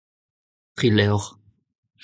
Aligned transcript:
tri 0.75 0.89
levr. 0.97 1.25